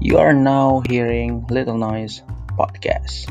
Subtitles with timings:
[0.00, 2.24] You are now hearing Little Noise
[2.56, 3.28] Podcast.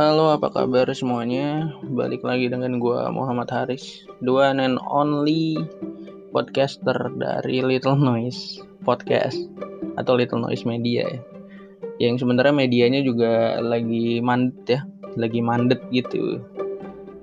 [0.00, 1.76] Halo, apa kabar semuanya?
[1.84, 5.60] Balik lagi dengan gua Muhammad Haris, one and only
[6.32, 9.36] podcaster dari Little Noise Podcast
[10.00, 11.20] atau Little Noise Media ya.
[12.00, 14.80] Yang sebenarnya medianya juga lagi mandet ya,
[15.20, 16.55] lagi mandet gitu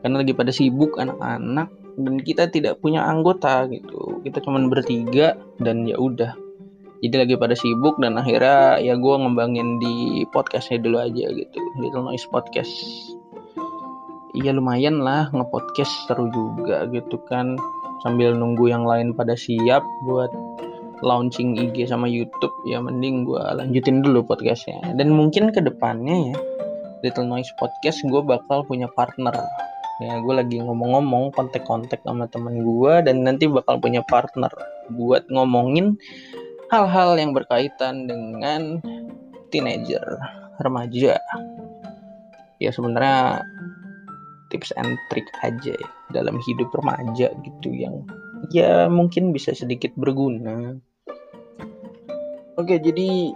[0.03, 4.19] karena lagi pada sibuk anak-anak dan kita tidak punya anggota gitu.
[4.19, 6.35] Kita cuma bertiga dan ya udah.
[7.03, 11.59] Jadi lagi pada sibuk dan akhirnya ya gue ngembangin di podcastnya dulu aja gitu.
[11.79, 12.71] Little Noise Podcast.
[14.35, 17.55] Iya lumayan lah ngepodcast seru juga gitu kan.
[18.03, 20.31] Sambil nunggu yang lain pada siap buat
[21.03, 24.95] launching IG sama YouTube ya mending gue lanjutin dulu podcastnya.
[24.95, 26.35] Dan mungkin ke depannya ya
[27.03, 29.35] Little Noise Podcast gue bakal punya partner
[30.03, 34.51] ya gue lagi ngomong-ngomong kontak-kontak sama temen gue dan nanti bakal punya partner
[34.91, 35.95] buat ngomongin
[36.67, 38.83] hal-hal yang berkaitan dengan
[39.53, 40.03] teenager
[40.59, 41.21] remaja.
[42.57, 43.45] Ya sebenarnya
[44.51, 48.05] tips and trick aja ya dalam hidup remaja gitu yang
[48.51, 50.77] ya mungkin bisa sedikit berguna.
[52.53, 53.33] Oke jadi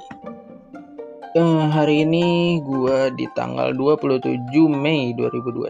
[1.38, 4.26] Eh, hari ini gue di tanggal 27
[4.74, 5.70] Mei 2021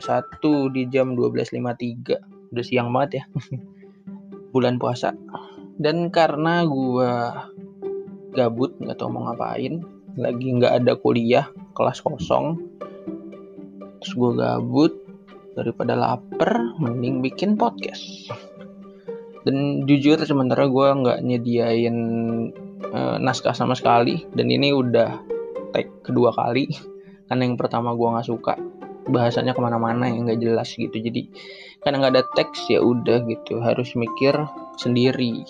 [0.72, 3.23] di jam 12.53 Udah siang banget ya.
[4.56, 5.12] Bulan puasa.
[5.76, 7.12] Dan karena gue
[8.32, 9.84] gabut nggak tau mau ngapain
[10.16, 12.64] Lagi nggak ada kuliah Kelas kosong
[14.00, 14.95] Terus gue gabut
[15.52, 18.32] Daripada lapar Mending bikin podcast.
[19.44, 21.98] Dan jujur sementara gue nggak nyediain
[22.95, 24.23] uh, naskah sama sekali.
[24.32, 25.36] Dan ini udah
[25.73, 26.72] tag kedua kali.
[27.28, 28.54] Karena yang pertama gue nggak suka
[29.08, 30.94] bahasanya ke mana-mana yang nggak jelas gitu.
[30.94, 31.32] Jadi
[31.84, 33.60] karena nggak ada teks ya udah gitu.
[33.60, 34.36] Harus mikir
[34.80, 35.44] sendiri.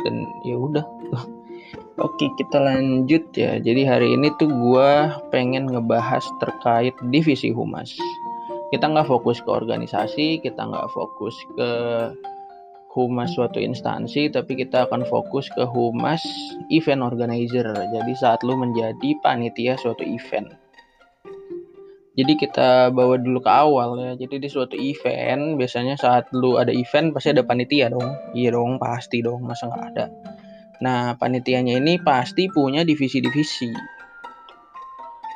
[0.00, 0.84] Dan ya udah.
[2.06, 3.60] Oke kita lanjut ya.
[3.60, 4.90] Jadi hari ini tuh gue
[5.28, 7.92] pengen ngebahas terkait divisi humas.
[8.72, 11.70] Kita nggak fokus ke organisasi kita nggak fokus ke
[12.90, 16.22] humas suatu instansi tapi kita akan fokus ke humas
[16.74, 17.70] event organizer.
[17.70, 20.50] Jadi saat lu menjadi panitia suatu event.
[22.18, 24.12] Jadi kita bawa dulu ke awal ya.
[24.18, 28.34] Jadi di suatu event biasanya saat lu ada event pasti ada panitia dong.
[28.34, 29.46] Iya dong pasti dong.
[29.46, 30.06] Masa nggak ada?
[30.82, 33.70] Nah panitianya ini pasti punya divisi-divisi.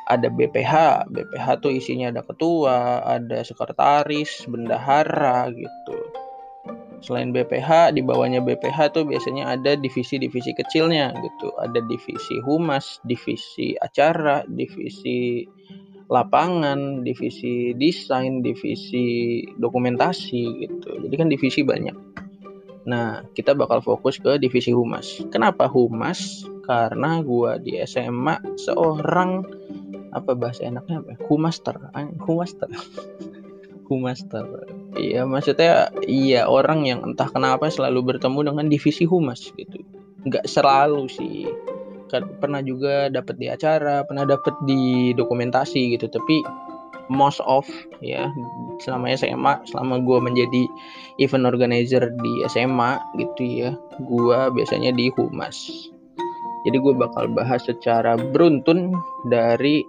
[0.05, 6.24] Ada BPH BPH tuh isinya ada ketua ada sekretaris bendahara gitu
[7.01, 11.51] selain BPH di bawahnya BPH tuh biasanya ada divisi-divisi kecilnya gitu.
[11.59, 15.43] Ada divisi humas divisi acara divisi
[16.05, 20.89] lapangan divisi desain divisi dokumentasi gitu.
[21.07, 21.97] Jadi kan divisi banyak.
[22.85, 25.25] Nah kita bakal fokus ke divisi humas.
[25.33, 26.45] Kenapa humas?
[26.65, 29.45] Karena gua di SMA seorang
[30.15, 31.75] apa bahasa enaknya apa humaster
[32.21, 32.69] humaster.
[33.85, 39.83] Humaster Iya, maksudnya iya orang yang entah kenapa selalu bertemu dengan divisi humas gitu.
[40.23, 41.51] Nggak selalu sih.
[42.07, 46.39] Kan pernah juga dapat di acara, pernah dapat di dokumentasi gitu, tapi
[47.11, 47.67] most of
[47.99, 48.31] ya
[48.81, 50.63] selama SMA, selama gue menjadi
[51.19, 53.69] event organizer di SMA gitu ya,
[53.99, 55.91] gue biasanya di humas.
[56.65, 58.95] Jadi gue bakal bahas secara beruntun
[59.29, 59.85] dari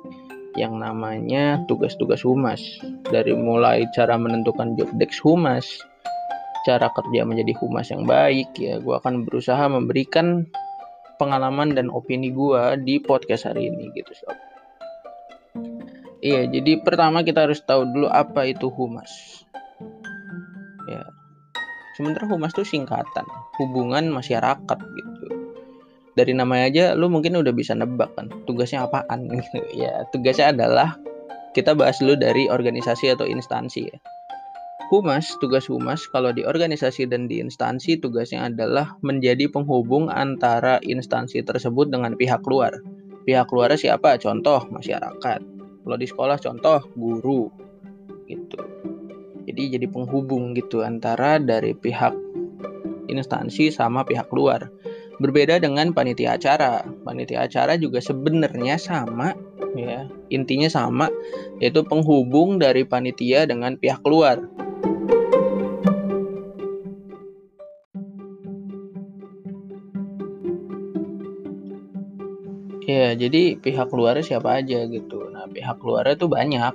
[0.57, 2.61] yang namanya tugas-tugas humas.
[3.07, 5.69] Dari mulai cara menentukan job desk humas
[6.67, 10.51] cara kerja menjadi humas yang baik ya gue akan berusaha memberikan
[11.15, 14.35] pengalaman dan opini gue di podcast hari ini gitu sob.
[16.27, 19.47] Iya jadi pertama kita harus tahu dulu apa itu humas.
[20.91, 21.07] Ya.
[21.95, 23.25] Sementara humas itu singkatan
[23.63, 25.46] hubungan masyarakat gitu
[26.17, 30.97] dari namanya aja lu mungkin udah bisa nebak kan tugasnya apaan gitu ya tugasnya adalah
[31.53, 33.99] kita bahas dulu dari organisasi atau instansi ya
[34.87, 41.43] Humas, tugas humas kalau di organisasi dan di instansi tugasnya adalah menjadi penghubung antara instansi
[41.43, 42.79] tersebut dengan pihak luar.
[43.27, 44.15] Pihak luar siapa?
[44.23, 45.41] Contoh masyarakat.
[45.83, 47.51] Kalau di sekolah contoh guru
[48.31, 48.63] gitu.
[49.51, 52.15] Jadi jadi penghubung gitu antara dari pihak
[53.11, 54.71] instansi sama pihak luar.
[55.17, 56.85] Berbeda dengan panitia acara.
[57.05, 59.33] Panitia acara juga sebenarnya sama
[59.73, 60.09] ya.
[60.29, 61.09] Intinya sama
[61.61, 64.45] yaitu penghubung dari panitia dengan pihak luar.
[72.87, 75.27] Ya, jadi pihak luar siapa aja gitu.
[75.35, 76.75] Nah, pihak luar itu banyak.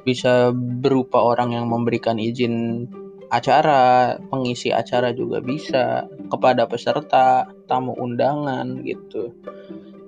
[0.00, 2.88] bisa berupa orang yang memberikan izin
[3.28, 9.34] acara, pengisi acara juga bisa, kepada peserta, tamu undangan gitu.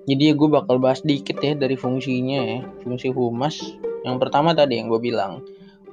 [0.07, 3.59] Jadi gue bakal bahas dikit ya dari fungsinya ya, fungsi humas.
[4.03, 5.43] Yang pertama tadi yang gue bilang,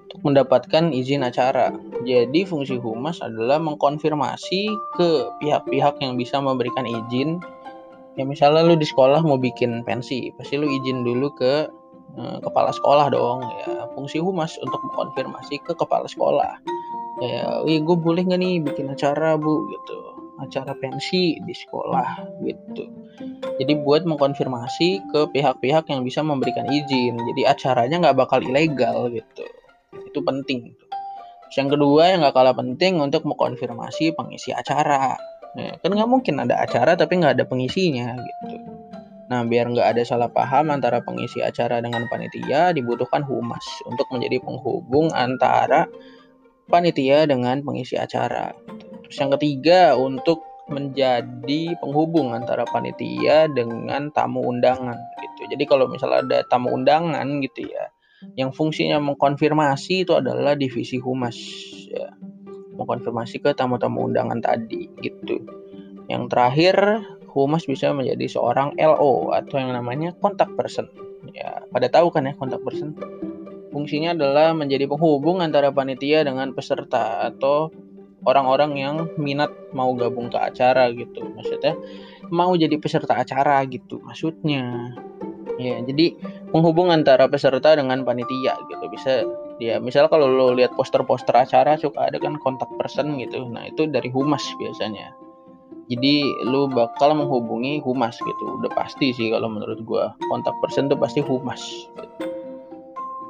[0.10, 1.74] untuk mendapatkan izin acara.
[2.06, 4.62] Jadi fungsi humas adalah mengkonfirmasi
[4.98, 5.10] ke
[5.42, 7.38] pihak-pihak yang bisa memberikan izin.
[8.18, 11.70] Ya misalnya lu di sekolah mau bikin pensi, pasti lu izin dulu ke
[12.18, 13.46] eh, kepala sekolah dong.
[13.46, 16.80] Ya fungsi humas untuk mengkonfirmasi ke kepala sekolah
[17.68, 20.00] wih gue boleh nggak nih bikin acara bu gitu
[20.40, 22.84] acara pensi di sekolah gitu.
[23.60, 27.20] Jadi buat mengkonfirmasi ke pihak-pihak yang bisa memberikan izin.
[27.20, 29.44] Jadi acaranya nggak bakal ilegal gitu.
[30.08, 30.74] Itu penting
[31.50, 35.18] Terus yang kedua yang nggak kalah penting untuk mengkonfirmasi pengisi acara.
[35.58, 38.62] Ya, kan nggak mungkin ada acara tapi nggak ada pengisinya gitu.
[39.34, 44.46] Nah, biar nggak ada salah paham antara pengisi acara dengan panitia, dibutuhkan humas untuk menjadi
[44.46, 45.90] penghubung antara
[46.70, 48.54] panitia dengan pengisi acara.
[49.10, 55.50] Terus yang ketiga untuk menjadi penghubung antara panitia dengan tamu undangan gitu.
[55.50, 57.90] Jadi kalau misalnya ada tamu undangan gitu ya,
[58.38, 61.36] yang fungsinya mengkonfirmasi itu adalah divisi humas
[61.90, 62.14] ya.
[62.78, 65.42] Mengkonfirmasi ke tamu-tamu undangan tadi gitu.
[66.08, 66.76] Yang terakhir,
[67.34, 70.88] humas bisa menjadi seorang LO atau yang namanya kontak person.
[71.36, 72.96] Ya, pada tahu kan ya kontak person?
[73.70, 77.70] Fungsinya adalah menjadi penghubung antara panitia dengan peserta atau
[78.28, 81.24] orang-orang yang minat mau gabung ke acara gitu.
[81.36, 81.76] Maksudnya
[82.34, 84.94] mau jadi peserta acara gitu maksudnya.
[85.60, 86.16] Ya, jadi
[86.56, 88.86] penghubung antara peserta dengan panitia gitu.
[88.88, 89.28] Bisa
[89.60, 93.44] ya misal kalau lo lihat poster-poster acara suka ada kan kontak person gitu.
[93.52, 95.12] Nah, itu dari humas biasanya.
[95.90, 98.62] Jadi lu bakal menghubungi humas gitu.
[98.62, 101.60] Udah pasti sih kalau menurut gua kontak person tuh pasti humas.
[101.98, 102.39] Gitu.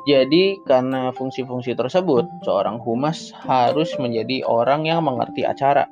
[0.08, 5.92] Jadi, karena fungsi-fungsi tersebut, seorang humas harus menjadi orang yang mengerti acara.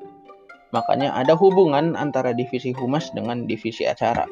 [0.71, 4.27] Makanya ada hubungan antara divisi humas dengan divisi acara.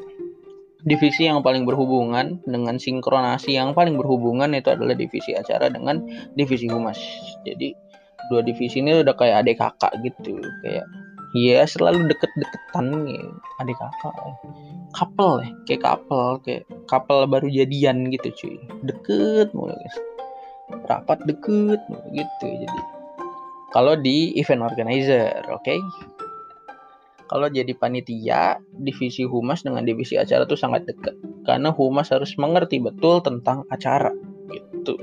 [0.86, 6.04] Divisi yang paling berhubungan dengan sinkronasi yang paling berhubungan itu adalah divisi acara dengan
[6.36, 6.96] divisi humas.
[7.42, 7.74] Jadi,
[8.30, 10.86] dua divisi ini udah kayak adik kakak gitu, kayak
[11.34, 13.22] Iya selalu deket-deketan nih
[13.58, 14.14] adik kakak
[14.94, 18.56] couple ya kayak couple kayak couple baru jadian gitu cuy.
[18.86, 19.96] Deket mulu guys.
[20.86, 22.80] Rapat deket mulu gitu jadi.
[23.74, 25.66] Kalau di event organizer oke?
[25.66, 25.80] Okay?
[27.26, 31.14] kalau jadi panitia divisi humas dengan divisi acara tuh sangat dekat.
[31.42, 34.14] Karena humas harus mengerti betul tentang acara
[34.50, 34.94] gitu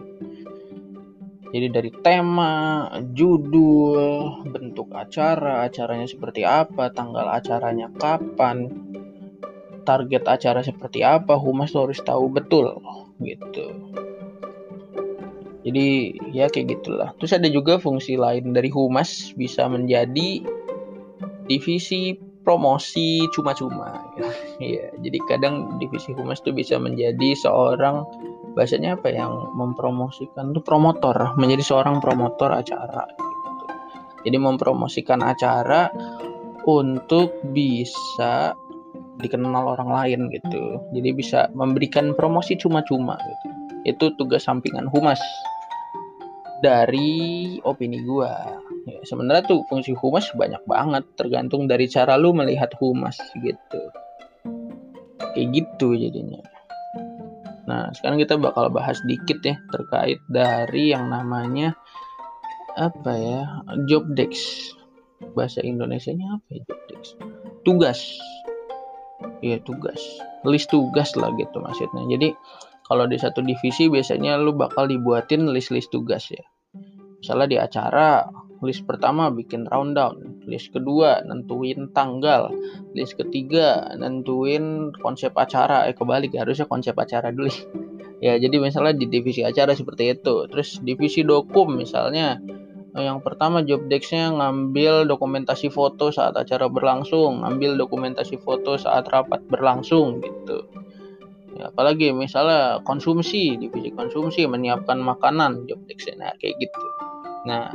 [1.54, 8.74] jadi dari tema, judul, bentuk acara, acaranya seperti apa, tanggal acaranya kapan,
[9.86, 12.82] target acara seperti apa, humas harus tahu betul
[13.22, 13.70] gitu.
[15.62, 17.14] Jadi ya kayak gitulah.
[17.22, 20.42] Terus ada juga fungsi lain dari humas bisa menjadi
[21.46, 24.02] divisi promosi cuma-cuma.
[24.62, 28.06] Ya, jadi kadang divisi humas tuh bisa menjadi seorang
[28.54, 30.54] bahasanya apa yang mempromosikan?
[30.54, 33.66] Itu promotor menjadi seorang promotor acara gitu.
[34.30, 35.90] jadi mempromosikan acara
[36.64, 38.56] untuk bisa
[39.20, 40.80] dikenal orang lain gitu.
[40.96, 43.48] Jadi bisa memberikan promosi cuma-cuma gitu.
[43.84, 45.20] Itu tugas sampingan humas.
[46.64, 48.64] Dari opini gua.
[48.88, 53.82] Ya, sebenarnya tuh fungsi humas banyak banget tergantung dari cara lu melihat humas gitu.
[55.36, 56.53] Kayak gitu jadinya
[57.64, 61.76] Nah, sekarang kita bakal bahas dikit ya terkait dari yang namanya
[62.76, 63.42] apa ya?
[63.88, 64.76] Job desk.
[65.34, 67.16] Bahasa Indonesianya apa ya job desk?
[67.64, 68.00] Tugas.
[69.40, 70.00] Iya, tugas.
[70.44, 72.04] List tugas lah gitu maksudnya.
[72.12, 72.36] Jadi,
[72.84, 76.44] kalau di satu divisi biasanya lu bakal dibuatin list-list tugas ya.
[77.24, 78.28] Misalnya di acara
[78.64, 82.50] list pertama bikin rundown, list kedua nentuin tanggal,
[82.96, 85.86] list ketiga nentuin konsep acara.
[85.92, 87.52] Eh kebalik harusnya konsep acara dulu.
[88.26, 90.48] ya jadi misalnya di divisi acara seperti itu.
[90.48, 92.40] Terus divisi dokum misalnya
[92.94, 99.42] yang pertama job desk-nya ngambil dokumentasi foto saat acara berlangsung, ngambil dokumentasi foto saat rapat
[99.50, 100.70] berlangsung gitu.
[101.58, 106.86] Ya, apalagi misalnya konsumsi, divisi konsumsi menyiapkan makanan job desk nah kayak gitu.
[107.50, 107.74] Nah,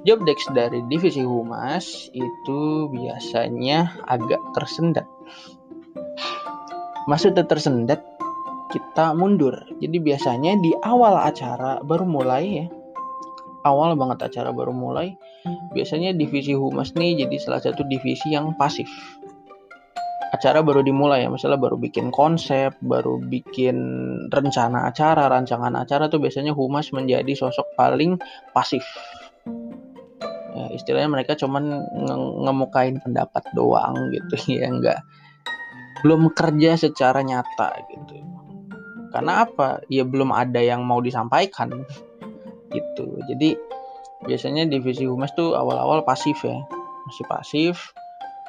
[0.00, 5.04] Job desk dari divisi humas itu biasanya agak tersendat.
[7.04, 8.00] Maksudnya tersendat,
[8.72, 9.60] kita mundur.
[9.76, 12.66] Jadi biasanya di awal acara baru mulai ya.
[13.68, 15.20] Awal banget acara baru mulai.
[15.76, 18.88] Biasanya divisi humas nih jadi salah satu divisi yang pasif.
[20.30, 23.76] acara baru dimulai ya misalnya baru bikin konsep baru bikin
[24.30, 28.14] rencana acara rancangan acara tuh biasanya humas menjadi sosok paling
[28.54, 28.86] pasif
[30.60, 35.00] ya, istilahnya mereka cuman nge ngemukain pendapat doang gitu ya enggak
[36.04, 38.20] belum kerja secara nyata gitu
[39.10, 41.72] karena apa ya belum ada yang mau disampaikan
[42.76, 43.56] gitu jadi
[44.28, 46.60] biasanya divisi humas tuh awal-awal pasif ya
[47.08, 47.74] masih pasif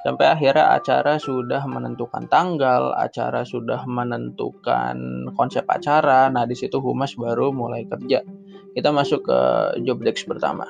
[0.01, 6.27] sampai akhirnya acara sudah menentukan tanggal, acara sudah menentukan konsep acara.
[6.33, 8.25] Nah, di situ humas baru mulai kerja.
[8.73, 9.39] Kita masuk ke
[9.85, 10.65] job desk pertama.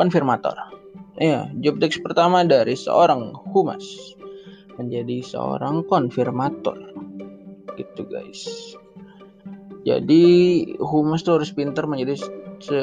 [0.00, 0.56] Konfirmator.
[1.20, 3.84] Ya, job desk pertama dari seorang humas
[4.80, 6.96] menjadi seorang konfirmator.
[7.76, 8.72] Gitu, guys.
[9.84, 10.24] Jadi
[10.80, 12.16] humas tuh harus pinter menjadi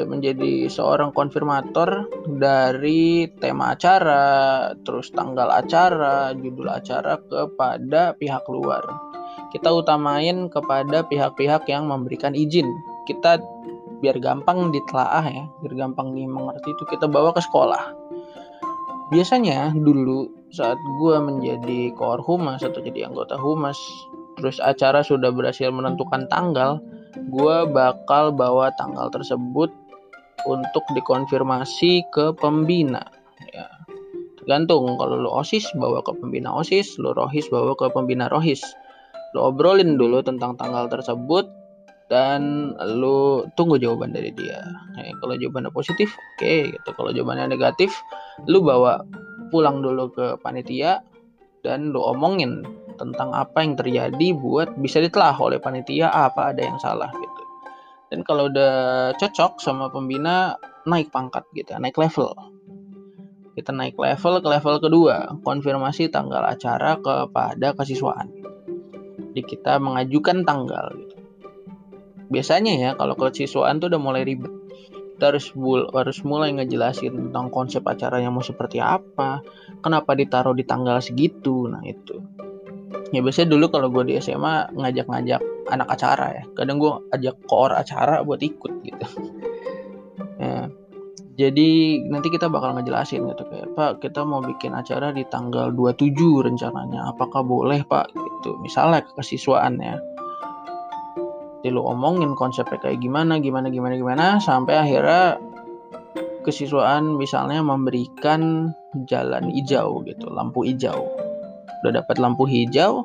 [0.06, 8.82] menjadi seorang konfirmator dari tema acara, terus tanggal acara, judul acara kepada pihak luar.
[9.54, 12.66] Kita utamain kepada pihak-pihak yang memberikan izin.
[13.06, 13.38] Kita
[13.98, 17.82] biar gampang ditelaah ya, biar gampang dimengerti itu kita bawa ke sekolah.
[19.08, 23.76] Biasanya dulu saat gue menjadi koor humas atau jadi anggota humas,
[24.36, 26.78] terus acara sudah berhasil menentukan tanggal,
[27.16, 29.72] gue bakal bawa tanggal tersebut
[30.46, 33.02] untuk dikonfirmasi ke pembina.
[33.50, 33.66] Ya.
[34.38, 38.62] Tergantung kalau lu OSIS bawa ke pembina OSIS, lu ROHIS bawa ke pembina ROHIS.
[39.36, 41.57] Lu obrolin dulu tentang tanggal tersebut
[42.08, 44.64] dan lu tunggu jawaban dari dia.
[44.96, 46.90] Ya, kalau jawabannya positif, oke okay, gitu.
[46.96, 47.92] Kalau jawabannya negatif,
[48.48, 49.04] lu bawa
[49.52, 51.04] pulang dulu ke panitia
[51.60, 52.64] dan lu omongin
[52.98, 57.42] tentang apa yang terjadi buat bisa ditelah oleh panitia apa ada yang salah gitu.
[58.08, 60.56] Dan kalau udah cocok sama pembina
[60.88, 62.32] naik pangkat gitu, naik level.
[63.52, 68.32] Kita naik level ke level kedua, konfirmasi tanggal acara kepada kesiswaan.
[69.36, 71.07] Jadi kita mengajukan tanggal gitu.
[72.28, 74.52] Biasanya ya kalau kesiswaan tuh udah mulai ribet
[75.18, 75.50] kita harus
[75.90, 79.42] harus mulai ngejelasin tentang konsep acaranya mau seperti apa,
[79.82, 81.66] kenapa ditaruh di tanggal segitu.
[81.66, 82.22] Nah, itu.
[83.10, 85.42] Ya biasanya dulu kalau gue di SMA ngajak-ngajak
[85.74, 86.42] anak acara ya.
[86.54, 89.06] Kadang gue ajak koor acara buat ikut gitu.
[90.46, 90.70] ya.
[91.34, 96.14] Jadi nanti kita bakal ngejelasin gitu kayak Pak kita mau bikin acara di tanggal 27
[96.46, 97.10] rencananya.
[97.10, 98.54] Apakah boleh Pak gitu.
[98.62, 99.98] Misalnya kesiswaan ya
[101.62, 105.42] jadi lu omongin konsepnya kayak gimana gimana gimana gimana sampai akhirnya
[106.46, 108.72] kesiswaan misalnya memberikan
[109.10, 111.10] jalan hijau gitu lampu hijau.
[111.82, 113.04] Udah dapat lampu hijau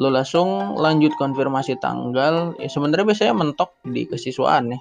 [0.00, 4.80] lu langsung lanjut konfirmasi tanggal ya sebenarnya biasanya mentok di kesiswaan ya.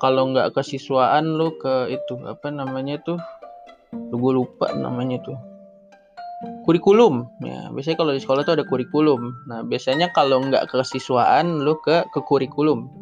[0.00, 3.20] Kalau nggak kesiswaan lu ke itu apa namanya tuh?
[3.92, 5.47] Lu gue lupa namanya tuh
[6.68, 7.24] kurikulum.
[7.40, 9.32] Ya biasanya kalau di sekolah tuh ada kurikulum.
[9.48, 12.92] Nah biasanya kalau nggak ke siswaan lu ke ke kurikulum.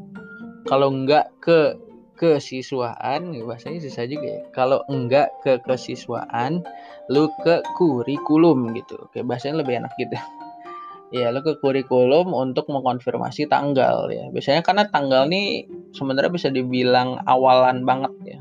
[0.71, 1.75] Kalau nggak ke
[2.15, 4.43] kesiswaan ya bahasanya susah juga ya.
[4.55, 6.63] Kalau enggak ke kesiswaan
[7.11, 9.03] lu ke kurikulum gitu.
[9.03, 10.15] Oke bahasanya lebih enak gitu.
[11.11, 14.31] Ya lu ke kurikulum untuk mengkonfirmasi tanggal ya.
[14.31, 18.39] Biasanya karena tanggal nih sebenarnya bisa dibilang awalan banget ya.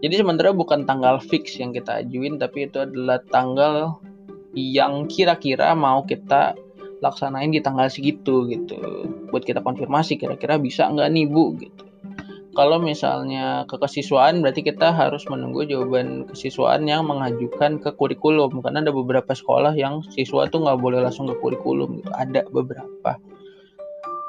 [0.00, 4.00] Jadi sebenarnya bukan tanggal fix yang kita ajuin tapi itu adalah tanggal
[4.54, 6.54] yang kira-kira mau kita
[7.00, 8.76] laksanain di tanggal segitu gitu.
[9.32, 11.56] Buat kita konfirmasi kira-kira bisa nggak nih bu?
[11.56, 11.84] Gitu.
[12.50, 18.58] Kalau misalnya ke kesiswaan berarti kita harus menunggu jawaban kesiswaan yang mengajukan ke kurikulum.
[18.60, 22.10] Karena ada beberapa sekolah yang siswa tuh nggak boleh langsung ke kurikulum gitu.
[22.12, 23.16] Ada beberapa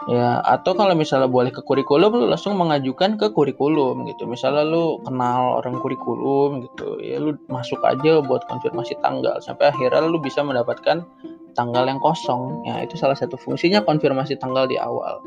[0.09, 4.25] ya atau kalau misalnya boleh ke kurikulum lu langsung mengajukan ke kurikulum gitu.
[4.25, 10.01] Misalnya lu kenal orang kurikulum gitu ya lu masuk aja buat konfirmasi tanggal sampai akhirnya
[10.09, 11.05] lu bisa mendapatkan
[11.53, 12.65] tanggal yang kosong.
[12.65, 15.21] Ya itu salah satu fungsinya konfirmasi tanggal di awal.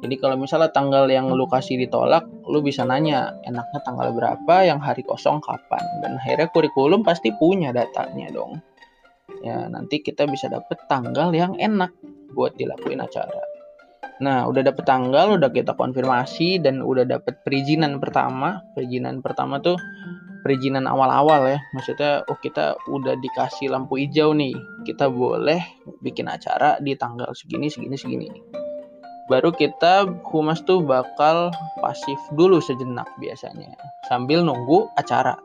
[0.00, 4.78] Jadi kalau misalnya tanggal yang lu kasih ditolak lu bisa nanya enaknya tanggal berapa yang
[4.78, 5.82] hari kosong kapan?
[6.00, 8.62] Dan akhirnya kurikulum pasti punya datanya dong.
[9.42, 11.92] Ya nanti kita bisa dapet tanggal yang enak
[12.30, 13.49] buat dilakuin acara
[14.20, 18.60] Nah, udah dapet tanggal, udah kita konfirmasi dan udah dapet perizinan pertama.
[18.76, 19.80] Perizinan pertama tuh
[20.44, 21.58] perizinan awal-awal ya.
[21.72, 24.52] Maksudnya, oh kita udah dikasih lampu hijau nih.
[24.84, 25.64] Kita boleh
[26.04, 28.28] bikin acara di tanggal segini, segini, segini.
[29.32, 31.48] Baru kita humas tuh bakal
[31.80, 33.72] pasif dulu sejenak biasanya.
[34.04, 35.40] Sambil nunggu acara.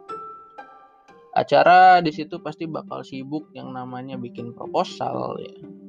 [1.31, 5.85] Acara di situ pasti bakal sibuk yang namanya bikin proposal ya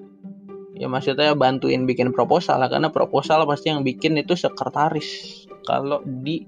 [0.76, 5.42] ya maksudnya bantuin bikin proposal lah karena proposal pasti yang bikin itu sekretaris.
[5.66, 6.46] Kalau di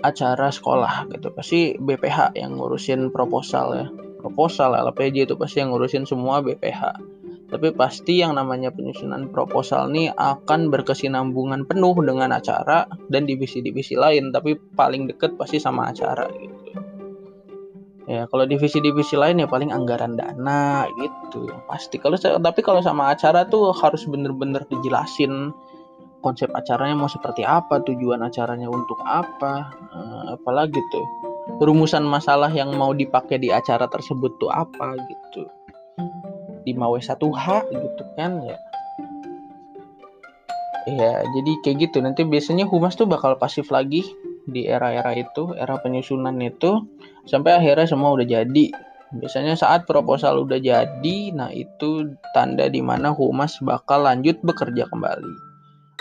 [0.00, 3.86] acara sekolah gitu pasti BPH yang ngurusin proposal ya.
[4.16, 6.98] Proposal LPJ itu pasti yang ngurusin semua BPH
[7.46, 14.34] tapi pasti yang namanya penyusunan proposal ini akan berkesinambungan penuh dengan acara dan divisi-divisi lain.
[14.34, 16.85] Tapi paling deket pasti sama acara gitu
[18.06, 21.98] ya kalau divisi-divisi lain ya paling anggaran dana gitu pasti.
[21.98, 25.50] Kalau tapi kalau sama acara tuh harus bener-bener dijelasin
[26.22, 31.06] konsep acaranya mau seperti apa tujuan acaranya untuk apa eh, apalagi tuh
[31.62, 35.46] rumusan masalah yang mau dipakai di acara tersebut tuh apa gitu.
[36.66, 38.58] 5W1H gitu kan ya.
[40.86, 41.98] Ya jadi kayak gitu.
[42.02, 44.02] Nanti biasanya humas tuh bakal pasif lagi
[44.46, 46.86] di era-era itu era penyusunan itu
[47.26, 48.66] sampai akhirnya semua udah jadi.
[49.06, 55.46] Biasanya saat proposal udah jadi nah itu tanda di mana humas bakal lanjut bekerja kembali.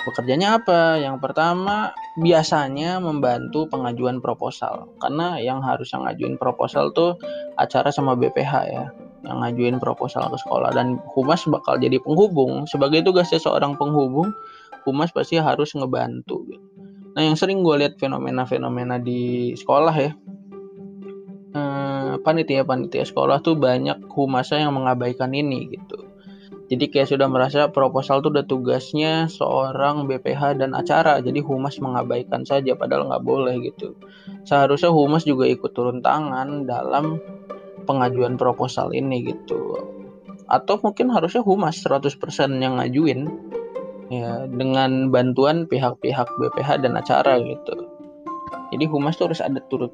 [0.05, 1.01] Bekerjanya apa?
[1.01, 1.89] Yang pertama
[2.21, 4.93] biasanya membantu pengajuan proposal.
[5.01, 7.17] Karena yang harus ngajuin proposal tuh
[7.57, 8.85] acara sama BPH ya
[9.25, 10.69] yang ngajuin proposal ke sekolah.
[10.77, 12.69] Dan humas bakal jadi penghubung.
[12.69, 14.29] Sebagai tugasnya seorang penghubung
[14.85, 16.74] humas pasti harus ngebantu gitu.
[17.15, 20.11] Nah yang sering gue lihat fenomena-fenomena di sekolah ya
[21.55, 26.15] eh, panitia-panitia sekolah tuh banyak humasnya yang mengabaikan ini gitu.
[26.65, 32.41] Jadi kayak sudah merasa proposal tuh udah tugasnya seorang BPH dan acara jadi humas mengabaikan
[32.41, 33.93] saja padahal nggak boleh gitu.
[34.49, 37.21] Seharusnya humas juga ikut turun tangan dalam
[37.85, 39.77] pengajuan proposal ini gitu.
[40.49, 42.17] Atau mungkin harusnya humas 100%
[42.57, 43.29] yang ngajuin
[44.09, 47.89] ya dengan bantuan pihak-pihak BPH dan acara gitu.
[48.73, 49.93] Jadi humas tuh harus ada turut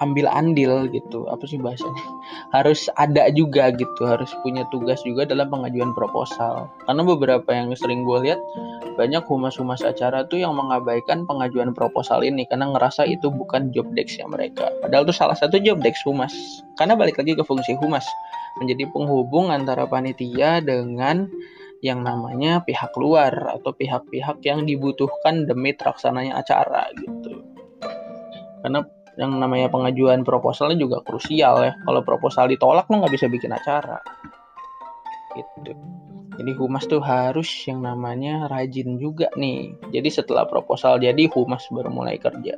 [0.00, 1.28] ambil andil gitu.
[1.28, 2.04] Apa sih bahasanya?
[2.56, 4.08] Harus ada juga gitu.
[4.08, 6.72] Harus punya tugas juga dalam pengajuan proposal.
[6.88, 8.40] Karena beberapa yang sering gue lihat
[8.96, 14.26] banyak humas-humas acara tuh yang mengabaikan pengajuan proposal ini karena ngerasa itu bukan job desknya
[14.28, 14.72] mereka.
[14.80, 16.32] Padahal itu salah satu job desk humas.
[16.80, 18.04] Karena balik lagi ke fungsi humas.
[18.58, 21.28] Menjadi penghubung antara panitia dengan
[21.80, 27.40] yang namanya pihak luar atau pihak-pihak yang dibutuhkan demi terlaksananya acara gitu
[28.60, 28.84] karena
[29.18, 31.72] yang namanya pengajuan proposalnya juga krusial ya.
[31.84, 34.00] Kalau proposal ditolak lo nggak bisa bikin acara.
[35.34, 35.76] Gitu.
[36.40, 39.76] Jadi humas tuh harus yang namanya rajin juga nih.
[39.92, 42.56] Jadi setelah proposal jadi humas baru mulai kerja.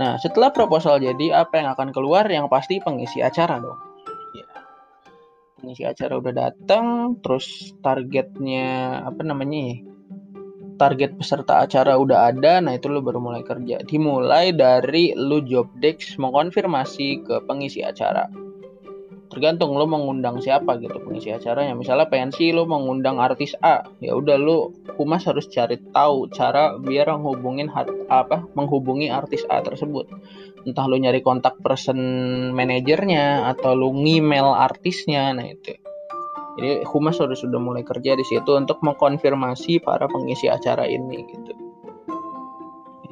[0.00, 2.26] Nah setelah proposal jadi apa yang akan keluar?
[2.26, 3.78] Yang pasti pengisi acara dong.
[5.64, 9.76] Pengisi acara udah datang, terus targetnya apa namanya ya?
[10.76, 13.80] target peserta acara udah ada, nah itu lo baru mulai kerja.
[13.86, 18.26] Dimulai dari lu job desk mengkonfirmasi ke pengisi acara.
[19.34, 21.74] Tergantung lo mengundang siapa gitu pengisi acaranya.
[21.74, 27.10] Misalnya pensi lo mengundang artis A, ya udah lo humas harus cari tahu cara biar
[27.18, 27.66] menghubungin
[28.06, 30.06] apa menghubungi artis A tersebut.
[30.62, 31.98] Entah lo nyari kontak person
[32.54, 35.74] manajernya atau lo ngemail artisnya, nah itu
[36.54, 41.52] jadi humas harus sudah mulai kerja di situ untuk mengkonfirmasi para pengisi acara ini gitu.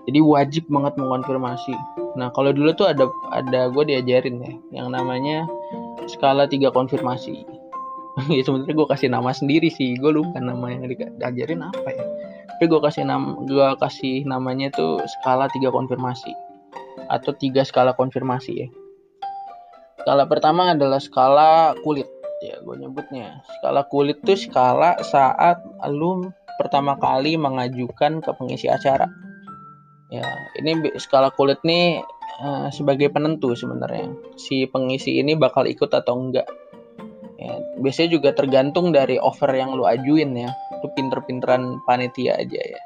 [0.02, 1.74] Jadi wajib banget mengkonfirmasi.
[2.18, 5.46] Nah kalau dulu tuh ada ada gue diajarin ya yang namanya
[6.12, 7.48] skala tiga konfirmasi.
[8.36, 9.96] ya sebenarnya gue kasih nama sendiri sih.
[9.96, 12.04] Gue lupa nama yang diajarin apa ya.
[12.56, 16.30] Tapi gue kasih nama gue kasih namanya tuh skala tiga konfirmasi
[17.08, 18.68] atau tiga skala konfirmasi ya.
[20.04, 22.06] Skala pertama adalah skala kulit
[22.42, 26.26] ya gue nyebutnya skala kulit tuh skala saat lu
[26.58, 29.06] pertama kali mengajukan ke pengisi acara
[30.10, 30.26] ya
[30.58, 32.02] ini skala kulit nih
[32.42, 34.10] uh, sebagai penentu sebenarnya.
[34.34, 36.50] Si pengisi ini bakal ikut atau enggak.
[37.38, 40.50] Ya biasanya juga tergantung dari offer yang lu ajuin ya.
[40.82, 42.82] Lu pinter-pinteran panitia aja ya.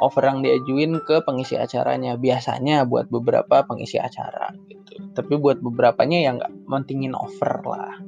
[0.00, 2.16] Offer yang diajuin ke pengisi acaranya.
[2.16, 5.12] Biasanya buat beberapa pengisi acara gitu.
[5.12, 8.00] Tapi buat beberapanya yang nggak mentingin offer lah.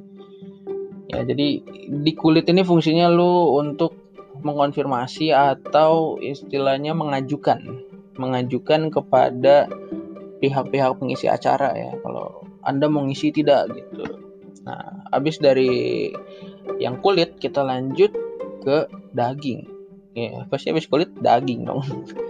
[1.11, 1.59] Ya jadi
[1.91, 3.99] di kulit ini fungsinya lu untuk
[4.41, 7.83] mengonfirmasi atau istilahnya mengajukan.
[8.15, 9.67] Mengajukan kepada
[10.41, 14.03] pihak-pihak pengisi acara ya kalau anda mau ngisi tidak gitu
[14.65, 16.09] nah habis dari
[16.77, 18.11] yang kulit kita lanjut
[18.61, 19.65] ke daging
[20.17, 21.81] ya pasti habis kulit daging dong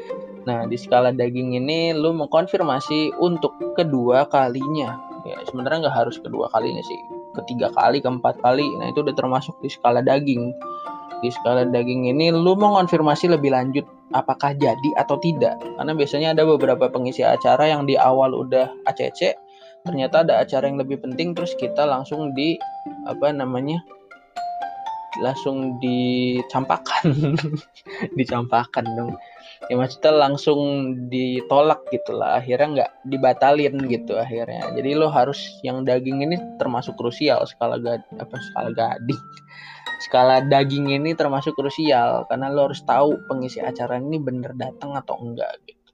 [0.47, 6.49] nah di skala daging ini lu mengkonfirmasi untuk kedua kalinya ya sebenarnya nggak harus kedua
[6.49, 6.99] kalinya sih
[7.35, 8.67] ketiga kali, keempat kali.
[8.77, 10.51] Nah, itu udah termasuk di skala daging.
[11.21, 15.61] Di skala daging ini lu mau konfirmasi lebih lanjut apakah jadi atau tidak.
[15.61, 19.37] Karena biasanya ada beberapa pengisi acara yang di awal udah ACC,
[19.85, 22.57] ternyata ada acara yang lebih penting terus kita langsung di
[23.05, 23.79] apa namanya?
[25.19, 27.11] langsung dicampakkan
[28.19, 29.19] dicampakkan dong
[29.67, 30.59] ya maksudnya langsung
[31.11, 36.95] ditolak gitu lah akhirnya nggak dibatalin gitu akhirnya jadi lo harus yang daging ini termasuk
[36.95, 39.19] krusial skala gad apa skala gading
[40.01, 45.21] skala daging ini termasuk krusial karena lo harus tahu pengisi acara ini bener datang atau
[45.21, 45.93] enggak gitu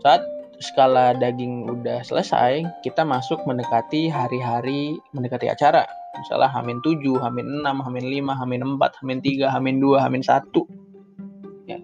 [0.00, 0.24] saat
[0.64, 5.84] skala daging udah selesai kita masuk mendekati hari-hari mendekati acara
[6.18, 11.68] misalnya Hamin 7, Hamin 6, Hamin 5, Hamin 4, Hamin 3, Hamin 2, Hamin 1.
[11.68, 11.78] Ya.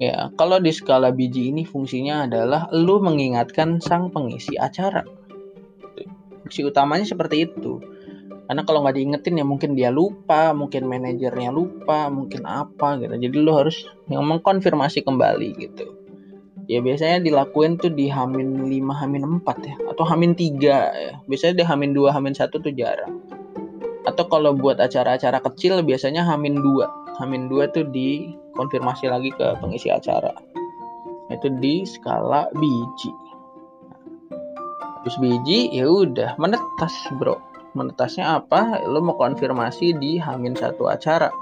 [0.00, 5.04] Ya, kalau di skala biji ini fungsinya adalah lu mengingatkan sang pengisi acara.
[6.42, 7.78] Fungsi utamanya seperti itu.
[8.52, 13.16] Karena kalau nggak diingetin ya mungkin dia lupa, mungkin manajernya lupa, mungkin apa gitu.
[13.16, 16.02] Jadi lu harus yang mengkonfirmasi kembali gitu
[16.70, 21.12] ya biasanya dilakuin tuh di Hamin 5 Hamin 4 ya atau Hamin 3 ya.
[21.26, 23.20] Biasanya di Hamin 2 Hamin 1 tuh jarang.
[24.08, 27.20] Atau kalau buat acara-acara kecil biasanya Hamin 2.
[27.22, 30.32] Hamin 2 tuh dikonfirmasi lagi ke pengisi acara.
[31.30, 33.12] Itu di skala biji.
[35.02, 37.51] Habis biji ya udah menetas, Bro.
[37.72, 38.84] Menetasnya apa?
[38.84, 41.32] Lo mau konfirmasi di Hamin satu acara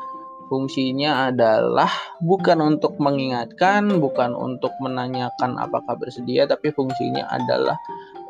[0.51, 1.87] Fungsinya adalah
[2.19, 7.79] bukan untuk mengingatkan, bukan untuk menanyakan apakah bersedia, tapi fungsinya adalah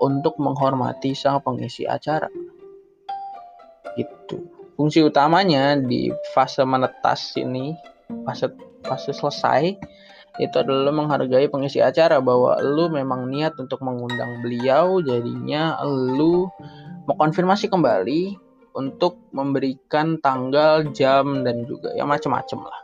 [0.05, 2.29] untuk menghormati sang pengisi acara.
[3.97, 4.37] Gitu.
[4.77, 7.73] Fungsi utamanya di fase menetas ini,
[8.29, 8.53] fase
[8.85, 9.81] fase selesai,
[10.41, 15.77] itu adalah menghargai pengisi acara bahwa lu memang niat untuk mengundang beliau, jadinya
[17.05, 18.41] mau konfirmasi kembali
[18.73, 22.81] untuk memberikan tanggal, jam dan juga ya macam-macam lah.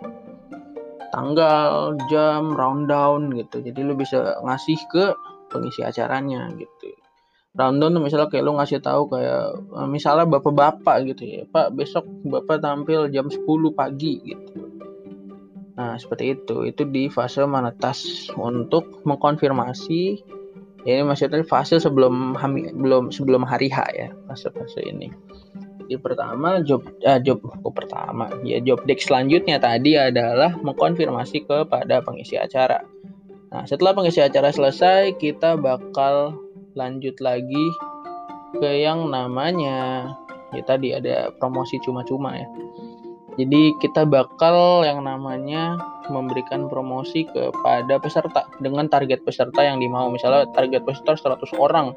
[1.14, 3.64] Tanggal, jam, rundown gitu.
[3.64, 5.04] Jadi lu bisa ngasih ke
[5.48, 6.92] pengisi acaranya gitu.
[7.56, 11.40] Rundown tuh misalnya kayak lu ngasih tahu kayak eh, misalnya bapak-bapak gitu ya.
[11.48, 14.65] Pak, besok Bapak tampil jam 10 pagi gitu.
[15.76, 16.64] Nah, seperti itu.
[16.64, 20.02] Itu di fase menetas untuk mengkonfirmasi
[20.86, 22.38] ya ini maksudnya fase sebelum
[22.78, 25.10] belum sebelum hari H ya fase-fase ini
[25.86, 32.02] jadi pertama job uh, job oh, pertama ya job desk selanjutnya tadi adalah mengkonfirmasi kepada
[32.02, 32.82] pengisi acara.
[33.54, 36.42] Nah, setelah pengisi acara selesai, kita bakal
[36.74, 37.70] lanjut lagi
[38.58, 40.10] ke yang namanya
[40.50, 42.50] ya tadi ada promosi cuma-cuma ya.
[43.36, 45.76] Jadi kita bakal yang namanya
[46.08, 50.08] memberikan promosi kepada peserta dengan target peserta yang dimau.
[50.08, 51.92] Misalnya target peserta 100 orang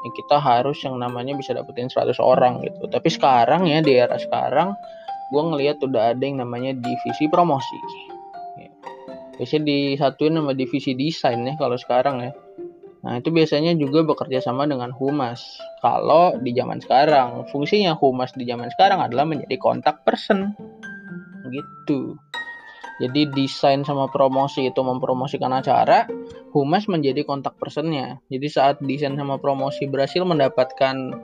[0.00, 2.90] ya kita harus yang namanya bisa dapetin 100 orang gitu.
[2.90, 4.74] Tapi sekarang ya di era sekarang
[5.30, 7.78] gue ngelihat udah ada yang namanya divisi promosi.
[8.58, 8.70] Ya.
[9.38, 12.32] biasanya disatuin sama divisi desain ya kalau sekarang ya.
[13.00, 15.40] Nah itu biasanya juga bekerja sama dengan humas.
[15.80, 20.52] Kalau di zaman sekarang fungsinya humas di zaman sekarang adalah menjadi kontak person
[21.52, 22.16] gitu
[23.00, 26.04] jadi desain sama promosi itu mempromosikan acara,
[26.52, 28.20] humas menjadi kontak personnya.
[28.28, 31.16] Jadi saat desain sama promosi berhasil mendapatkan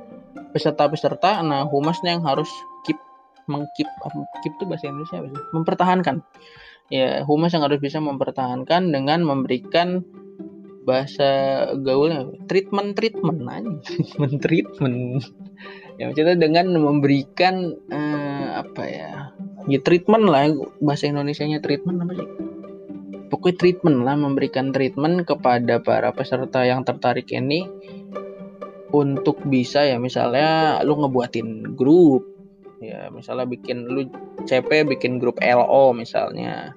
[0.56, 2.48] peserta-peserta, nah humasnya yang harus
[2.88, 2.96] keep
[3.44, 3.92] mengkeep
[4.40, 5.42] keep itu bahasa Indonesia apa sih?
[5.52, 6.16] Mempertahankan.
[6.88, 10.00] Ya, humas yang harus bisa mempertahankan dengan memberikan
[10.86, 11.28] bahasa
[11.82, 14.98] gaulnya treatment treatment aja treatment treatment
[15.98, 19.34] ya maksudnya dengan memberikan uh, apa ya
[19.66, 20.50] ya treatment lah
[20.82, 22.28] bahasa Indonesia-nya treatment apa sih?
[23.26, 27.66] Pokoknya treatment lah memberikan treatment kepada para peserta yang tertarik ini
[28.94, 32.22] untuk bisa ya misalnya lu ngebuatin grup.
[32.78, 34.06] Ya misalnya bikin lu
[34.46, 36.76] CP bikin grup LO misalnya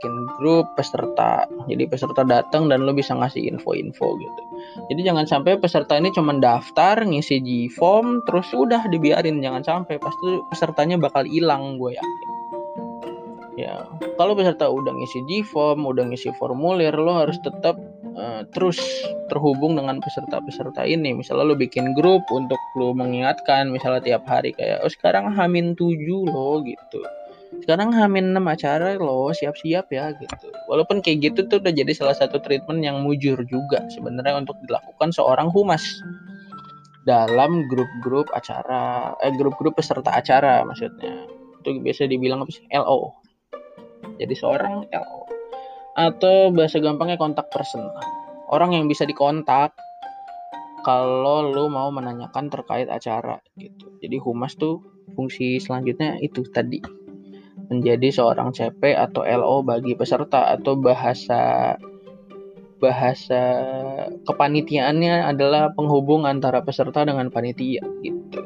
[0.00, 1.44] bikin grup peserta.
[1.68, 4.42] Jadi peserta datang dan lu bisa ngasih info-info gitu.
[4.88, 9.44] Jadi jangan sampai peserta ini cuma daftar ngisi G form terus udah dibiarin.
[9.44, 12.28] Jangan sampai pasti pesertanya bakal hilang gue yakin.
[13.60, 13.84] Ya
[14.16, 17.76] kalau peserta udah ngisi G form udah ngisi formulir lo harus tetap
[18.16, 18.80] uh, terus
[19.28, 21.12] terhubung dengan peserta-peserta ini.
[21.12, 25.92] Misalnya lo bikin grup untuk lo mengingatkan misalnya tiap hari kayak oh sekarang hamin 7
[26.24, 27.04] lo gitu
[27.62, 30.48] sekarang hamin 6 acara lo siap-siap ya gitu.
[30.70, 35.10] Walaupun kayak gitu tuh udah jadi salah satu treatment yang mujur juga sebenarnya untuk dilakukan
[35.10, 35.82] seorang humas.
[37.02, 41.26] Dalam grup-grup acara eh grup-grup peserta acara maksudnya.
[41.60, 42.64] Itu biasa dibilang apa sih?
[42.70, 43.20] LO
[44.20, 45.20] jadi seorang LO
[45.96, 47.88] atau bahasa gampangnya kontak person.
[48.52, 49.72] Orang yang bisa dikontak
[50.84, 53.88] kalau lu mau menanyakan terkait acara gitu.
[54.04, 54.84] Jadi humas tuh
[55.16, 56.80] fungsi selanjutnya itu tadi
[57.70, 61.74] menjadi seorang CP atau LO bagi peserta atau bahasa
[62.80, 63.42] bahasa
[64.24, 68.40] kepanitiaannya adalah penghubung antara peserta dengan panitia gitu.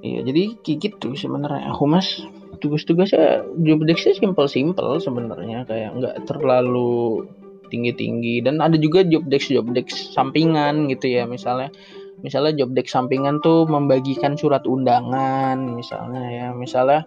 [0.00, 1.70] Iya, jadi gitu sebenarnya.
[1.76, 2.24] Humas
[2.58, 7.24] tugas-tugasnya job desk-nya simpel-simpel sebenarnya kayak nggak terlalu
[7.70, 11.70] tinggi-tinggi dan ada juga job desk job desk sampingan gitu ya misalnya
[12.20, 16.46] misalnya job desk sampingan tuh membagikan surat undangan misalnya ya.
[16.52, 17.04] Misalnya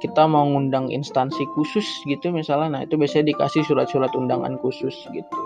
[0.00, 2.80] kita mau ngundang instansi khusus gitu misalnya.
[2.80, 5.42] Nah itu biasanya dikasih surat-surat undangan khusus gitu.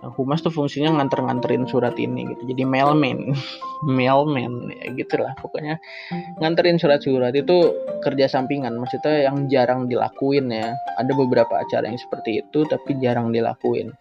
[0.00, 2.48] Nah, humas tuh fungsinya nganter-nganterin surat ini gitu.
[2.48, 3.36] Jadi mailman.
[3.80, 5.32] Mailman ya gitulah.
[5.40, 5.80] Pokoknya
[6.40, 8.76] nganterin surat-surat itu kerja sampingan.
[8.80, 10.72] Maksudnya yang jarang dilakuin ya.
[10.96, 13.92] Ada beberapa acara yang seperti itu tapi jarang dilakuin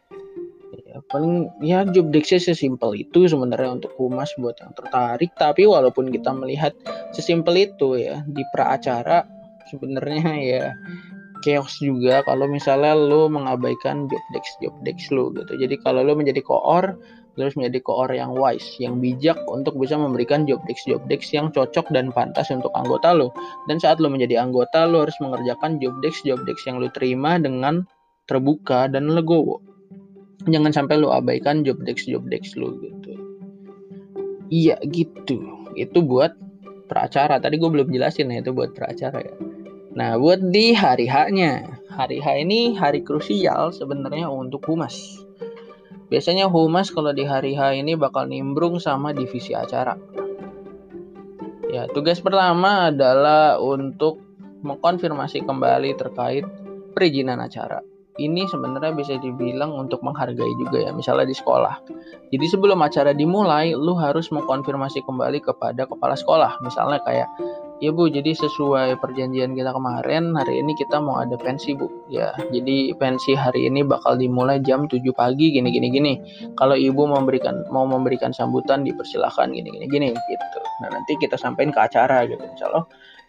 [1.10, 5.32] paling ya job desknya sesimpel itu sebenarnya untuk humas buat yang tertarik.
[5.38, 6.74] Tapi walaupun kita melihat
[7.14, 9.24] sesimpel itu ya di pra acara
[9.70, 10.66] sebenarnya ya
[11.40, 15.54] chaos juga kalau misalnya lo mengabaikan job desk job desk lo gitu.
[15.56, 16.98] Jadi kalau lo menjadi koor
[17.38, 21.32] lo harus menjadi koor yang wise yang bijak untuk bisa memberikan job desk job desk
[21.32, 23.32] yang cocok dan pantas untuk anggota lo
[23.72, 27.40] dan saat lo menjadi anggota lo harus mengerjakan job desk job desk yang lo terima
[27.40, 27.88] dengan
[28.28, 29.69] terbuka dan legowo
[30.48, 33.20] jangan sampai lu abaikan job desk job desk lu gitu.
[34.48, 35.68] Iya gitu.
[35.76, 36.34] Itu buat
[36.88, 37.44] peracara.
[37.44, 39.36] Tadi gue belum jelasin ya itu buat peracara ya.
[40.00, 44.96] Nah buat di hari haknya hari H ini hari krusial sebenarnya untuk humas.
[46.10, 50.00] Biasanya humas kalau di hari H ini bakal nimbrung sama divisi acara.
[51.70, 54.24] Ya tugas pertama adalah untuk
[54.66, 56.44] mengkonfirmasi kembali terkait
[56.98, 57.86] perizinan acara
[58.20, 61.80] ini sebenarnya bisa dibilang untuk menghargai juga ya, misalnya di sekolah.
[62.30, 66.60] Jadi sebelum acara dimulai, lu harus mengkonfirmasi kembali kepada kepala sekolah.
[66.62, 67.32] Misalnya kayak,
[67.80, 71.88] ya bu, jadi sesuai perjanjian kita kemarin, hari ini kita mau ada pensi bu.
[72.12, 76.14] Ya, jadi pensi hari ini bakal dimulai jam 7 pagi, gini gini gini.
[76.60, 80.60] Kalau ibu memberikan mau memberikan sambutan, dipersilahkan gini gini gini gitu.
[80.84, 82.84] Nah nanti kita sampaikan ke acara gitu, misalnya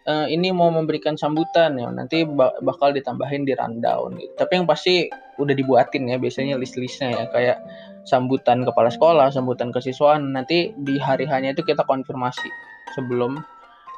[0.07, 2.25] uh, ini mau memberikan sambutan ya nanti
[2.61, 4.33] bakal ditambahin di rundown gitu.
[4.37, 7.57] Tapi yang pasti udah dibuatin ya biasanya list-listnya ya kayak
[8.05, 12.49] sambutan kepala sekolah, sambutan kesiswaan nanti di hari hanya itu kita konfirmasi
[12.97, 13.41] sebelum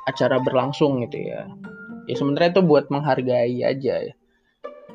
[0.07, 1.47] acara berlangsung gitu ya.
[2.03, 4.13] Ya sebenarnya itu buat menghargai aja ya.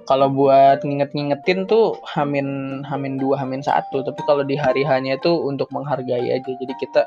[0.09, 5.29] Kalau buat nginget-ngingetin tuh hamin hamin dua hamin satu tapi kalau di hari hanya itu
[5.29, 7.05] untuk menghargai aja jadi kita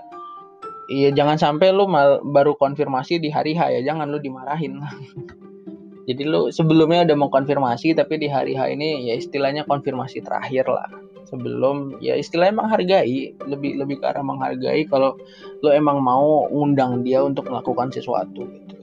[0.92, 4.76] Iya jangan sampai lu mal, baru konfirmasi di hari H ya, jangan lu dimarahin.
[6.10, 10.68] Jadi lu sebelumnya udah mau konfirmasi tapi di hari H ini ya istilahnya konfirmasi terakhir
[10.68, 10.92] lah.
[11.32, 15.16] Sebelum ya istilahnya menghargai, lebih lebih ke arah menghargai kalau
[15.64, 18.76] lu emang mau ngundang dia untuk melakukan sesuatu gitu.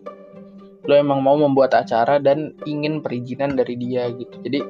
[0.88, 4.32] Lu emang mau membuat acara dan ingin perizinan dari dia gitu.
[4.40, 4.64] Jadi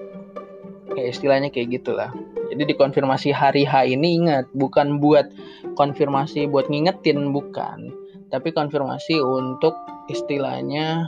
[0.99, 2.11] kayak istilahnya kayak gitulah.
[2.51, 5.31] Jadi dikonfirmasi hari H ini ingat bukan buat
[5.79, 7.95] konfirmasi buat ngingetin bukan,
[8.35, 9.79] tapi konfirmasi untuk
[10.11, 11.07] istilahnya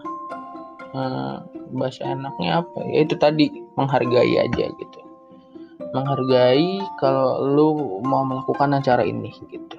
[0.94, 1.42] uh,
[1.74, 5.00] bahasa enaknya apa ya itu tadi menghargai aja gitu.
[5.90, 9.78] Menghargai kalau lu mau melakukan acara ini gitu.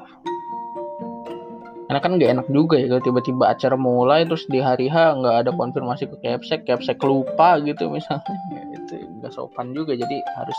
[1.91, 5.35] Karena kan gak enak juga ya kalau tiba-tiba acara mulai terus di hari H nggak
[5.43, 8.31] ada konfirmasi ke Capsek, Capsek lupa gitu misalnya.
[8.55, 10.55] Ya, itu gak sopan juga jadi harus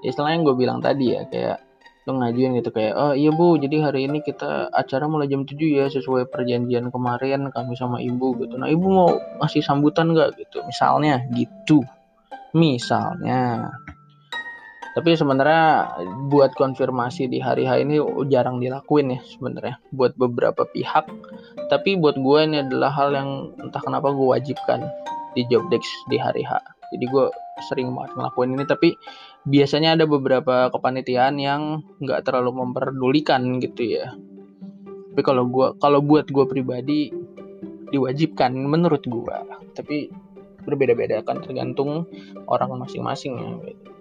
[0.00, 1.60] ya istilahnya yang gue bilang tadi ya kayak
[2.08, 5.60] lo ngajuin gitu kayak oh iya bu jadi hari ini kita acara mulai jam 7
[5.60, 8.56] ya sesuai perjanjian kemarin kami sama ibu gitu.
[8.56, 9.12] Nah ibu mau
[9.44, 10.40] ngasih sambutan nggak?
[10.40, 10.64] Gitu.
[10.64, 11.84] Misalnya gitu.
[12.56, 13.68] Misalnya
[14.92, 15.96] tapi sebenarnya
[16.28, 17.96] buat konfirmasi di hari H ini
[18.28, 21.08] jarang dilakuin ya sebenarnya buat beberapa pihak.
[21.72, 24.84] Tapi buat gue ini adalah hal yang entah kenapa gue wajibkan
[25.32, 26.60] di job di hari H.
[26.92, 27.24] Jadi gue
[27.64, 28.88] sering banget ngelakuin ini tapi
[29.48, 34.12] biasanya ada beberapa kepanitiaan yang nggak terlalu memperdulikan gitu ya.
[35.12, 37.08] Tapi kalau gua kalau buat gue pribadi
[37.92, 39.36] diwajibkan menurut gue
[39.76, 40.08] tapi
[40.64, 42.08] berbeda-beda kan tergantung
[42.48, 43.91] orang masing-masing ya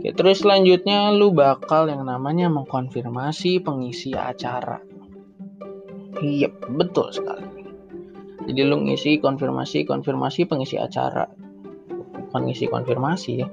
[0.00, 4.80] Oke, terus selanjutnya lu bakal yang namanya mengkonfirmasi pengisi acara.
[6.24, 7.44] Iya, betul sekali.
[8.48, 11.28] Jadi lu ngisi konfirmasi konfirmasi pengisi acara.
[12.32, 13.48] Bukan ngisi konfirmasi ya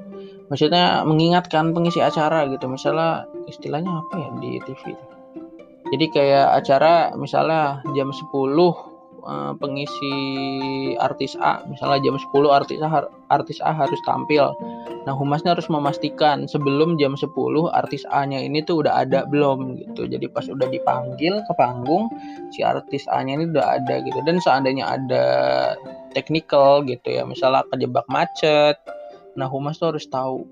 [0.47, 4.83] maksudnya mengingatkan pengisi acara gitu misalnya istilahnya apa ya di TV
[5.91, 10.15] jadi kayak acara misalnya jam 10 eh, pengisi
[10.95, 12.89] artis A misalnya jam 10 artis A
[13.27, 14.55] artis A harus tampil
[15.08, 17.32] nah humasnya harus memastikan sebelum jam 10
[17.72, 22.12] artis A-nya ini tuh udah ada belum gitu jadi pas udah dipanggil ke panggung
[22.52, 25.26] si artis A-nya ini udah ada gitu dan seandainya ada
[26.12, 28.76] technical gitu ya misalnya kejebak macet
[29.38, 30.43] Nah, humas tuh harus tahu.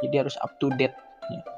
[0.00, 0.94] Jadi harus up to date.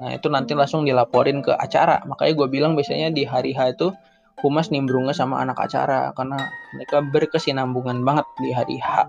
[0.01, 2.01] Nah, itu nanti langsung dilaporin ke acara.
[2.09, 3.93] Makanya gue bilang biasanya di hari H itu
[4.41, 6.37] humas nimbrungnya sama anak acara karena
[6.75, 9.09] mereka berkesinambungan banget di hari H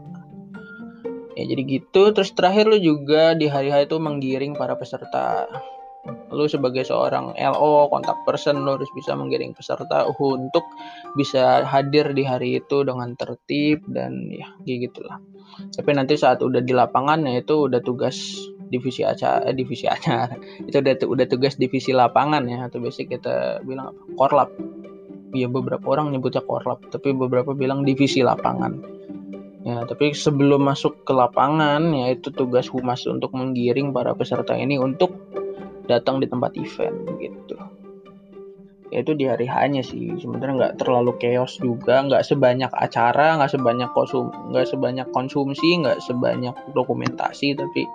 [1.35, 2.15] ya jadi gitu.
[2.15, 5.45] Terus terakhir lu juga di hari H itu menggiring para peserta.
[6.29, 10.63] Lu sebagai seorang LO kontak person lu harus bisa menggiring peserta untuk
[11.17, 15.17] bisa hadir di hari itu dengan tertib dan ya kayak gitulah.
[15.75, 18.37] Tapi nanti saat udah di lapangan ya itu udah tugas
[18.69, 20.35] divisi acara eh, divisi acara.
[20.67, 22.65] Itu udah udah tugas divisi lapangan ya.
[22.65, 24.49] Atau biasa kita bilang korlap.
[25.35, 28.95] Ya beberapa orang nyebutnya korlap tapi beberapa bilang divisi lapangan
[29.65, 34.77] ya tapi sebelum masuk ke lapangan ya itu tugas humas untuk menggiring para peserta ini
[34.77, 35.17] untuk
[35.89, 37.57] datang di tempat event gitu.
[38.93, 40.13] Ya itu di hari hanya sih.
[40.21, 42.05] Sebenarnya nggak terlalu chaos juga.
[42.05, 47.89] Nggak sebanyak acara nggak sebanyak konsum nggak sebanyak konsumsi nggak sebanyak dokumentasi tapi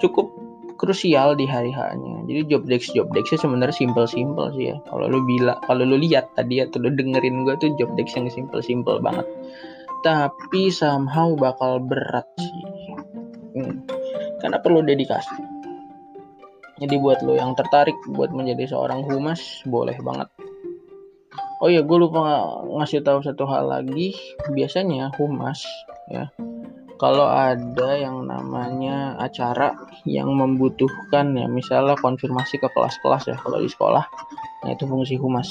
[0.00, 0.32] cukup
[0.80, 2.24] krusial di hari hanya.
[2.24, 4.76] Jadi job desk job desk sebenarnya simple simple sih ya.
[4.88, 8.32] Kalau lu bila kalau lu lihat tadi atau lu dengerin gue tuh job desk yang
[8.32, 9.28] simple simple banget
[10.00, 12.64] tapi somehow bakal berat sih.
[13.50, 13.82] Hmm.
[14.40, 15.36] karena perlu dedikasi.
[16.80, 20.30] Jadi buat lo yang tertarik buat menjadi seorang humas boleh banget.
[21.60, 22.24] Oh iya gue lupa
[22.64, 24.16] ngasih tahu satu hal lagi.
[24.48, 25.60] Biasanya humas
[26.08, 26.32] ya
[27.00, 29.72] kalau ada yang namanya acara
[30.04, 34.04] yang membutuhkan ya misalnya konfirmasi ke kelas-kelas ya kalau di sekolah
[34.60, 35.48] nah itu fungsi humas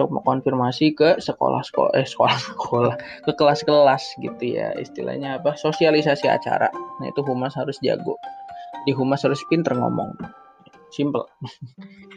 [0.00, 2.94] untuk mengkonfirmasi ke sekolah sekolah eh sekolah sekolah
[3.28, 4.72] ke kelas-kelas gitu ya.
[4.80, 5.60] Istilahnya apa?
[5.60, 6.72] Sosialisasi acara.
[6.72, 8.16] Nah itu humas harus jago.
[8.88, 10.16] Di humas harus pinter ngomong.
[10.88, 11.28] Simple.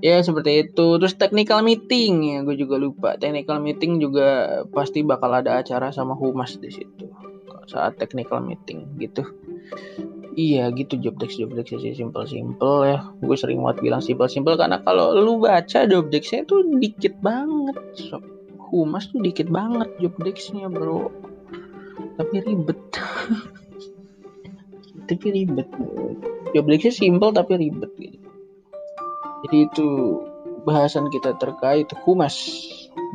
[0.00, 0.96] Ya seperti itu.
[0.96, 2.24] Terus technical meeting.
[2.24, 3.20] Ya gue juga lupa.
[3.20, 7.04] Technical meeting juga pasti bakal ada acara sama humas di situ.
[7.68, 9.28] Saat technical meeting gitu
[10.36, 12.98] iya gitu job desk job desk sih simple simple ya.
[13.22, 17.76] Gue sering banget bilang simple simple karena kalau lu baca job desknya tuh dikit banget
[17.96, 18.22] so,
[18.70, 21.10] humas tuh dikit banget job desknya bro.
[22.18, 22.78] Tapi ribet.
[25.10, 25.66] Tapi ribet
[26.54, 28.18] job desknya simple tapi ribet gitu.
[29.46, 29.88] Jadi itu
[30.68, 32.36] bahasan kita terkait humas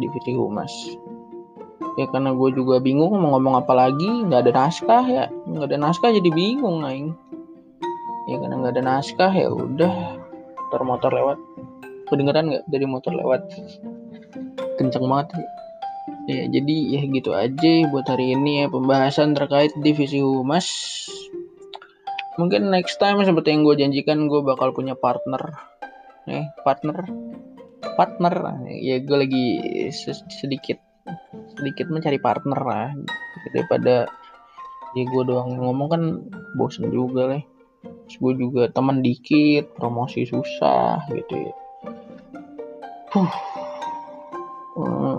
[0.01, 0.73] divisi humas.
[1.95, 5.25] Ya karena gue juga bingung mau ngomong apa lagi nggak ada naskah ya
[5.55, 7.15] nggak ada naskah jadi bingung aing
[8.25, 9.93] ya karena nggak ada naskah ya udah.
[10.65, 11.37] Motor motor lewat.
[12.09, 13.41] Kedengeran nggak dari motor lewat?
[14.81, 15.37] Kenceng banget.
[15.37, 15.45] Ya.
[16.25, 20.67] ya jadi ya gitu aja buat hari ini ya pembahasan terkait divisi humas.
[22.35, 25.55] Mungkin next time seperti yang gue janjikan gue bakal punya partner.
[26.27, 27.05] Eh partner?
[27.95, 28.33] Partner.
[28.81, 29.45] Ya gue lagi
[30.27, 30.81] sedikit
[31.55, 32.89] sedikit mencari partner lah
[33.53, 34.09] daripada
[34.95, 36.03] ya gue doang ngomong kan
[36.55, 37.43] bosen juga lah
[38.05, 41.53] gue juga teman dikit promosi susah gitu ya.
[43.15, 43.31] Huh.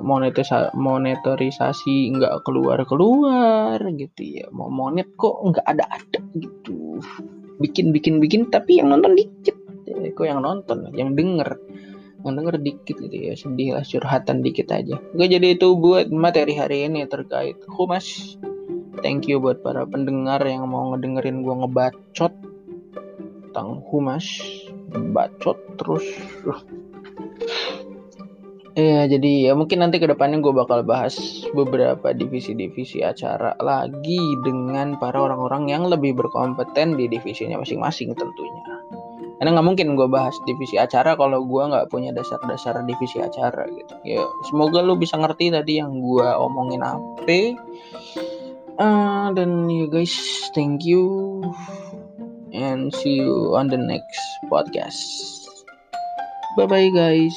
[0.05, 4.47] monetisasi monetarisasi nggak keluar keluar gitu ya.
[4.53, 7.01] Mau monet kok nggak ada ada gitu.
[7.57, 9.57] Bikin bikin bikin tapi yang nonton dikit.
[9.89, 10.93] Ya, kok yang nonton?
[10.93, 11.51] Yang denger.
[12.21, 13.33] Denger dikit gitu ya.
[13.33, 15.01] Sedih lah curhatan dikit aja.
[15.01, 18.37] Oke jadi itu buat materi hari ini terkait humas
[19.01, 22.33] thank you buat para pendengar yang mau ngedengerin gue ngebacot.
[23.51, 24.27] Tentang humas
[24.93, 26.05] bacot terus.
[28.77, 31.17] Ya jadi ya mungkin nanti ke depannya gue bakal bahas
[31.57, 38.77] beberapa divisi-divisi acara lagi dengan para orang-orang yang lebih berkompeten di divisinya masing-masing tentunya.
[39.41, 43.97] Karena nggak mungkin gue bahas divisi acara kalau gue nggak punya dasar-dasar divisi acara gitu.
[44.05, 47.57] Ya semoga lu bisa ngerti tadi yang gue omongin apa
[48.79, 50.15] uh, dan you guys
[50.55, 51.43] thank you.
[52.53, 55.45] And see you on the next podcast.
[56.57, 57.37] Bye bye guys.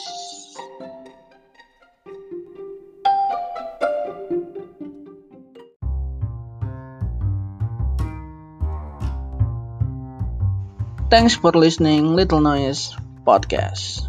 [11.10, 12.94] Thanks for listening Little Noise
[13.26, 14.09] Podcast.